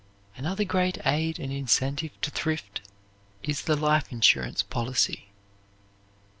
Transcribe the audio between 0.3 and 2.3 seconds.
Another great aid and incentive